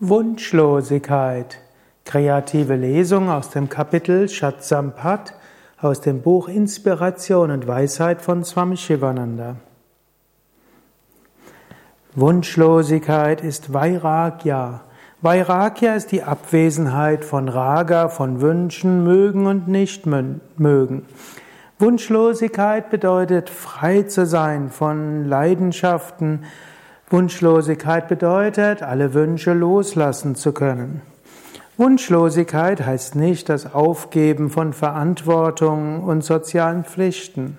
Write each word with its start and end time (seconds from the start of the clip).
Wunschlosigkeit. 0.00 1.58
Kreative 2.04 2.74
Lesung 2.74 3.30
aus 3.30 3.50
dem 3.50 3.68
Kapitel 3.68 4.28
Shatsampat 4.28 5.34
aus 5.80 6.00
dem 6.00 6.20
Buch 6.20 6.48
Inspiration 6.48 7.52
und 7.52 7.68
Weisheit 7.68 8.20
von 8.20 8.42
Swami 8.42 8.76
Shivananda. 8.76 9.54
Wunschlosigkeit 12.16 13.40
ist 13.40 13.72
Vairagya. 13.72 14.80
Vairagya 15.22 15.94
ist 15.94 16.10
die 16.10 16.24
Abwesenheit 16.24 17.24
von 17.24 17.48
Raga, 17.48 18.08
von 18.08 18.40
Wünschen, 18.40 19.04
mögen 19.04 19.46
und 19.46 19.68
nicht 19.68 20.06
mögen. 20.06 21.06
Wunschlosigkeit 21.78 22.90
bedeutet 22.90 23.48
frei 23.48 24.02
zu 24.02 24.26
sein 24.26 24.70
von 24.70 25.24
Leidenschaften, 25.24 26.46
Wunschlosigkeit 27.10 28.08
bedeutet, 28.08 28.82
alle 28.82 29.12
Wünsche 29.12 29.52
loslassen 29.52 30.36
zu 30.36 30.52
können. 30.52 31.02
Wunschlosigkeit 31.76 32.86
heißt 32.86 33.14
nicht 33.14 33.48
das 33.48 33.74
Aufgeben 33.74 34.48
von 34.48 34.72
Verantwortung 34.72 36.02
und 36.02 36.24
sozialen 36.24 36.84
Pflichten. 36.84 37.58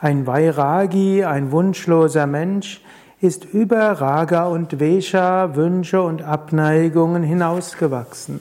Ein 0.00 0.26
Vairagi, 0.26 1.24
ein 1.24 1.50
wunschloser 1.50 2.26
Mensch, 2.26 2.82
ist 3.20 3.44
über 3.46 3.92
Raga 3.92 4.46
und 4.46 4.78
Vesha, 4.80 5.56
Wünsche 5.56 6.02
und 6.02 6.22
Abneigungen 6.22 7.22
hinausgewachsen. 7.22 8.40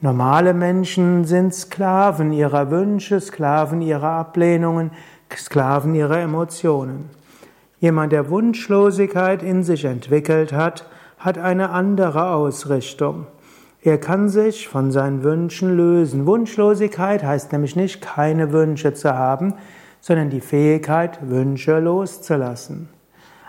Normale 0.00 0.52
Menschen 0.52 1.24
sind 1.26 1.54
Sklaven 1.54 2.32
ihrer 2.32 2.70
Wünsche, 2.70 3.20
Sklaven 3.20 3.82
ihrer 3.82 4.10
Ablehnungen, 4.10 4.90
Sklaven 5.34 5.94
ihrer 5.94 6.18
Emotionen. 6.18 7.08
Jemand, 7.82 8.12
der 8.12 8.30
Wunschlosigkeit 8.30 9.42
in 9.42 9.64
sich 9.64 9.84
entwickelt 9.86 10.52
hat, 10.52 10.86
hat 11.18 11.36
eine 11.36 11.70
andere 11.70 12.28
Ausrichtung. 12.28 13.26
Er 13.82 13.98
kann 13.98 14.28
sich 14.28 14.68
von 14.68 14.92
seinen 14.92 15.24
Wünschen 15.24 15.76
lösen. 15.76 16.24
Wunschlosigkeit 16.24 17.24
heißt 17.24 17.50
nämlich 17.50 17.74
nicht, 17.74 18.00
keine 18.00 18.52
Wünsche 18.52 18.94
zu 18.94 19.16
haben, 19.16 19.54
sondern 20.00 20.30
die 20.30 20.40
Fähigkeit, 20.40 21.28
Wünsche 21.28 21.80
loszulassen. 21.80 22.88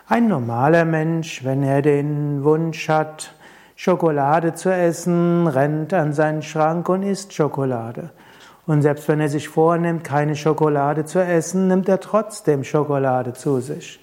Ein 0.07 0.29
normaler 0.29 0.85
Mensch, 0.85 1.45
wenn 1.45 1.61
er 1.61 1.83
den 1.83 2.43
Wunsch 2.43 2.89
hat, 2.89 3.35
Schokolade 3.75 4.55
zu 4.55 4.73
essen, 4.73 5.45
rennt 5.45 5.93
an 5.93 6.11
seinen 6.11 6.41
Schrank 6.41 6.89
und 6.89 7.03
isst 7.03 7.33
Schokolade. 7.33 8.09
Und 8.65 8.81
selbst 8.81 9.07
wenn 9.07 9.19
er 9.19 9.29
sich 9.29 9.47
vornimmt, 9.47 10.03
keine 10.03 10.35
Schokolade 10.35 11.05
zu 11.05 11.23
essen, 11.23 11.67
nimmt 11.67 11.87
er 11.87 11.99
trotzdem 11.99 12.63
Schokolade 12.63 13.33
zu 13.33 13.59
sich. 13.59 14.02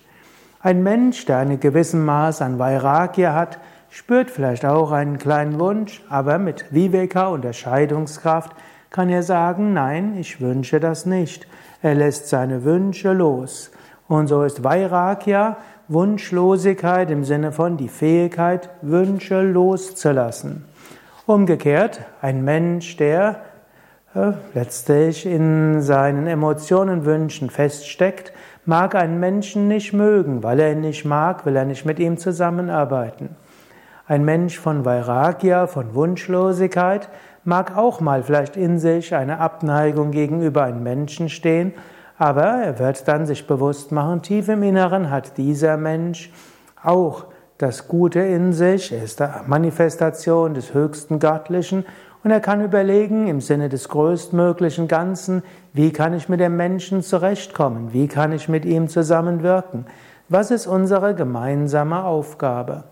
Ein 0.63 0.83
Mensch, 0.83 1.25
der 1.25 1.39
einen 1.39 1.59
gewissen 1.59 2.05
Maß 2.05 2.43
an 2.43 2.59
Vairagya 2.59 3.33
hat, 3.33 3.59
spürt 3.89 4.31
vielleicht 4.31 4.67
auch 4.67 4.93
einen 4.93 5.17
kleinen 5.17 5.59
Wunsch, 5.59 6.03
aber 6.11 6.39
mit 6.39 6.67
Viveka, 6.71 7.29
Unterscheidungskraft, 7.29 8.53
kann 8.91 9.09
er 9.09 9.23
sagen, 9.23 9.73
nein, 9.73 10.17
ich 10.19 10.41
wünsche 10.43 10.79
das 10.79 11.07
nicht. 11.07 11.47
Er 11.81 11.95
lässt 11.95 12.29
seine 12.29 12.63
Wünsche 12.65 13.15
los. 13.15 13.71
Und 14.07 14.27
so 14.27 14.43
ist 14.43 14.63
Vairagya 14.63 15.57
Wunschlosigkeit 15.89 17.11
im 17.11 17.25
Sinne 17.25 17.53
von 17.53 17.79
die 17.79 17.89
Fähigkeit, 17.89 18.69
Wünsche 18.83 19.41
loszulassen. 19.41 20.67
Umgekehrt, 21.25 22.03
ein 22.21 22.45
Mensch, 22.45 22.99
der 22.99 23.41
äh, 24.15 24.33
letztlich 24.53 25.25
in 25.25 25.81
seinen 25.81 26.27
Emotionen, 26.27 27.07
Wünschen 27.07 27.49
feststeckt, 27.49 28.33
mag 28.71 28.95
einen 28.95 29.19
Menschen 29.19 29.69
nicht 29.69 29.93
mögen. 29.93 30.43
Weil 30.43 30.61
er 30.61 30.73
ihn 30.73 30.81
nicht 30.81 31.05
mag, 31.05 31.45
will 31.45 31.57
er 31.57 31.67
nicht 31.67 31.85
mit 31.85 31.99
ihm 31.99 32.17
zusammenarbeiten. 32.17 33.37
Ein 34.07 34.25
Mensch 34.25 34.59
von 34.59 34.85
Vairagya, 34.85 35.67
von 35.67 35.95
Wunschlosigkeit, 35.95 37.11
mag 37.45 37.77
auch 37.77 38.01
mal 38.01 38.23
vielleicht 38.23 38.57
in 38.57 38.79
sich 38.79 39.15
eine 39.15 39.39
Abneigung 39.39 40.13
gegenüber 40.13 40.65
einem 40.65 40.83
Menschen 40.83 41.29
stehen, 41.29 41.75
aber 42.19 42.45
er 42.45 42.79
wird 42.79 43.09
dann 43.09 43.27
sich 43.27 43.47
bewusst 43.47 43.93
machen, 43.93 44.23
tief 44.23 44.49
im 44.49 44.63
Inneren 44.63 45.11
hat 45.11 45.37
dieser 45.39 45.77
Mensch 45.77 46.31
auch 46.83 47.27
das 47.57 47.89
Gute 47.89 48.21
in 48.21 48.53
sich, 48.53 48.93
er 48.93 49.03
ist 49.03 49.21
der 49.21 49.45
Manifestation 49.47 50.55
des 50.55 50.75
höchsten 50.75 51.19
Göttlichen 51.19 51.85
und 52.23 52.31
er 52.31 52.41
kann 52.41 52.63
überlegen 52.63 53.29
im 53.29 53.41
Sinne 53.41 53.69
des 53.69 53.89
größtmöglichen 53.89 54.89
Ganzen, 54.89 55.43
wie 55.73 55.93
kann 55.93 56.13
ich 56.13 56.29
mit 56.29 56.41
dem 56.41 56.57
Menschen 56.57 57.03
zurechtkommen? 57.03 57.93
Wie 57.93 58.09
kann 58.09 58.33
ich 58.33 58.49
mit 58.49 58.65
ihm 58.65 58.89
zusammenwirken? 58.89 59.87
Was 60.29 60.51
ist 60.51 60.67
unsere 60.67 61.15
gemeinsame 61.15 62.05
Aufgabe? 62.05 62.85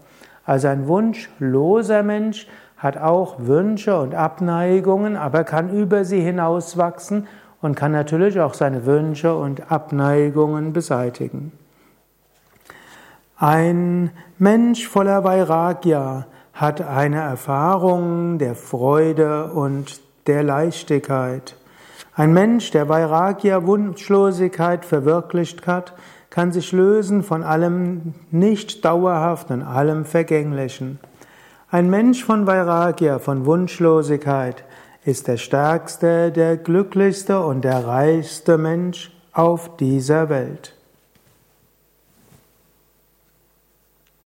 Also 0.45 0.69
ein 0.69 0.89
wunschloser 0.89 2.03
Mensch 2.03 2.49
hat 2.79 2.97
auch 2.97 3.35
Wünsche 3.39 3.99
und 4.01 4.15
Abneigungen, 4.15 5.17
aber 5.17 5.45
kann 5.45 5.71
über 5.71 6.05
sie 6.05 6.21
hinauswachsen 6.21 7.27
und 7.61 7.75
kann 7.75 7.93
natürlich 7.93 8.41
auch 8.41 8.55
seine 8.55 8.87
Wünsche 8.87 9.37
und 9.37 9.71
Abneigungen 9.71 10.73
beseitigen. 10.73 11.53
Ein 13.37 14.11
Mensch 14.39 14.89
voller 14.89 15.23
Vairagya 15.23 16.27
hat 16.59 16.81
eine 16.81 17.21
Erfahrung 17.21 18.39
der 18.39 18.57
Freude 18.57 19.53
und 19.53 20.01
der 20.27 20.43
Leichtigkeit. 20.43 21.55
Ein 22.17 22.33
Mensch, 22.33 22.73
der 22.73 22.89
Vairagya 22.89 23.65
Wunschlosigkeit 23.65 24.85
verwirklicht 24.85 25.69
hat, 25.69 25.95
kann 26.31 26.51
sich 26.51 26.73
lösen 26.73 27.23
von 27.23 27.45
allem 27.45 28.13
nicht 28.33 28.85
dauerhaften, 28.85 29.63
allem 29.63 30.05
Vergänglichen. 30.05 30.99
Ein 31.71 31.91
Mensch 31.91 32.25
von 32.25 32.49
Vairagya, 32.49 33.21
von 33.21 33.47
Wunschlosigkeit, 33.47 34.65
ist 35.05 35.29
der 35.29 35.37
stärkste, 35.37 36.33
der 36.33 36.57
glücklichste 36.57 37.39
und 37.39 37.63
der 37.63 37.87
reichste 37.87 38.59
Mensch 38.59 39.13
auf 39.33 39.77
dieser 39.77 40.29
Welt. 40.29 40.75